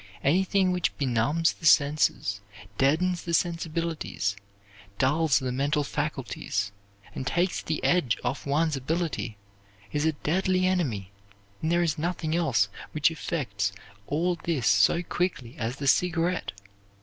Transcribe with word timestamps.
Anything 0.23 0.71
which 0.71 0.97
benumbs 0.97 1.53
the 1.53 1.65
senses, 1.67 2.41
deadens 2.79 3.21
the 3.21 3.35
sensibilities, 3.35 4.35
dulls 4.97 5.37
the 5.37 5.51
mental 5.51 5.83
faculties, 5.83 6.71
and 7.13 7.27
takes 7.27 7.61
the 7.61 7.83
edge 7.83 8.17
off 8.23 8.47
one's 8.47 8.75
ability, 8.75 9.37
is 9.91 10.03
a 10.07 10.13
deadly 10.13 10.65
enemy, 10.65 11.11
and 11.61 11.71
there 11.71 11.83
is 11.83 11.99
nothing 11.99 12.35
else 12.35 12.67
which 12.93 13.11
effects 13.11 13.73
all 14.07 14.35
this 14.37 14.65
so 14.65 15.03
quickly 15.03 15.55
as 15.59 15.75
the 15.75 15.87
cigarette. 15.87 16.53